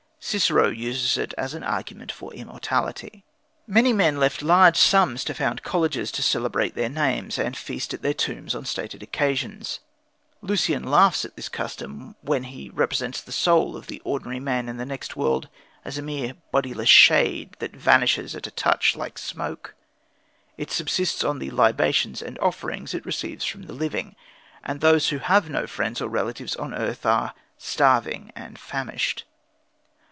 [0.23, 3.25] Cicero uses it as an argument for immortality.
[3.67, 8.03] Many men left large sums to found colleges to celebrate their memories and feast at
[8.03, 9.79] their tombs on stated occasions.
[10.43, 14.77] Lucian laughs at this custom when he represents the soul of the ordinary man in
[14.77, 15.49] the next world
[15.83, 19.73] as a mere bodiless shade that vanishes at a touch like smoke.
[20.55, 24.15] It subsists on the libations and offerings it receives from the living,
[24.63, 29.25] and those who have no friends or relatives on earth are starving and famished.